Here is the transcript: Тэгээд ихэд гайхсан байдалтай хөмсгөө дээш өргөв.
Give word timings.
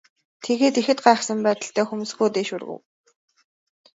Тэгээд 0.45 0.75
ихэд 0.81 0.99
гайхсан 1.05 1.39
байдалтай 1.45 1.85
хөмсгөө 1.87 2.27
дээш 2.33 2.49
өргөв. 2.57 2.79